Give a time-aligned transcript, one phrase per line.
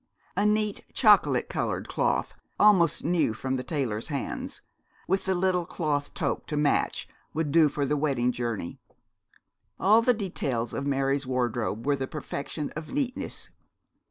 [0.35, 4.63] A neat chocolate coloured cloth, almost new from the tailor's hands,
[5.07, 8.79] with a little cloth toque to match, would do for the wedding journey.
[9.79, 13.51] All the details of Mary's wardrobe were the perfection of neatness.